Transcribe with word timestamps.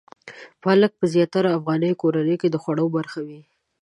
پالک 0.63 0.91
په 0.99 1.05
زیاترو 1.13 1.55
افغان 1.57 1.81
کورنیو 2.01 2.39
کې 2.41 2.47
د 2.51 2.55
خوړو 2.63 2.85
برخه 2.95 3.19
وي. 3.27 3.41